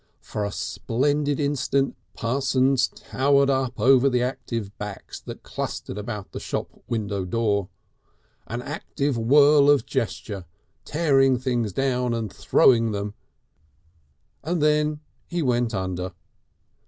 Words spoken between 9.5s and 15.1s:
of gesture, tearing things down and throwing them, and then